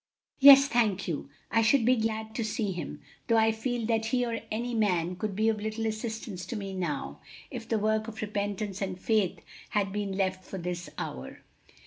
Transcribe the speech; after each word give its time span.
"Yes, 0.39 0.65
thank 0.67 1.07
you; 1.07 1.29
I 1.51 1.61
should 1.61 1.85
be 1.85 1.95
glad 1.95 2.33
to 2.33 2.43
see 2.43 2.71
him, 2.71 3.01
though 3.27 3.37
I 3.37 3.51
feel 3.51 3.85
that 3.85 4.07
he 4.07 4.25
or 4.25 4.39
any 4.49 4.73
man 4.73 5.15
could 5.15 5.35
be 5.35 5.47
of 5.47 5.61
little 5.61 5.85
assistance 5.85 6.43
to 6.47 6.55
me 6.55 6.73
now, 6.73 7.21
if 7.51 7.69
the 7.69 7.77
work 7.77 8.07
of 8.07 8.19
repentance 8.23 8.81
and 8.81 8.99
faith 8.99 9.41
had 9.69 9.93
been 9.93 10.13
left 10.17 10.43
for 10.43 10.57
this 10.57 10.89
hour." 10.97 11.43